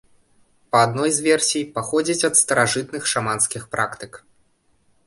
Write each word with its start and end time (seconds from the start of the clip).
Па 0.75 0.79
адной 0.85 1.11
з 1.17 1.25
версій, 1.27 1.67
паходзіць 1.75 2.27
ад 2.31 2.35
старажытных 2.41 3.01
шаманскіх 3.13 3.71
практык. 3.79 4.13